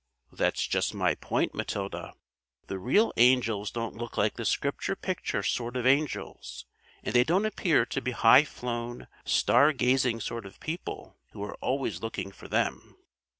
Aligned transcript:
"That's 0.31 0.65
just 0.65 0.95
my 0.95 1.13
point, 1.13 1.53
Matilda. 1.53 2.15
The 2.65 2.79
real 2.79 3.13
angels 3.17 3.69
don't 3.69 3.95
look 3.97 4.17
like 4.17 4.33
the 4.33 4.45
Scripture 4.45 4.95
picture 4.95 5.43
sort 5.43 5.77
of 5.77 5.85
angels; 5.85 6.65
and 7.03 7.13
they 7.13 7.23
don't 7.23 7.45
appear 7.45 7.85
to 7.85 8.01
the 8.01 8.09
high 8.09 8.43
flown, 8.45 9.05
star 9.25 9.71
gazing 9.73 10.19
sort 10.21 10.47
of 10.47 10.59
people 10.59 11.19
who 11.33 11.43
are 11.43 11.53
always 11.57 12.01
looking 12.01 12.31
for 12.31 12.47
them." 12.47 12.95